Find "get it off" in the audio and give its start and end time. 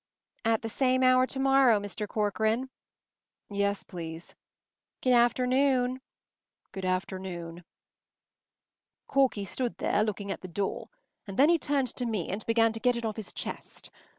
12.79-13.15